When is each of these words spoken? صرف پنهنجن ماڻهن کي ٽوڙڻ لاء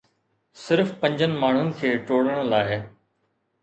صرف 0.63 0.93
پنهنجن 1.03 1.37
ماڻهن 1.45 1.71
کي 1.83 1.95
ٽوڙڻ 2.11 2.45
لاء 2.57 2.69